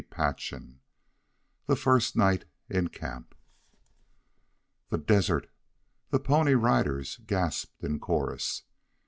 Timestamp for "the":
1.67-1.75, 4.89-4.97, 6.09-6.19